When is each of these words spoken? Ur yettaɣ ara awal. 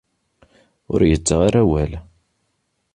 Ur 0.91 1.01
yettaɣ 1.09 1.39
ara 1.47 1.59
awal. 1.65 1.91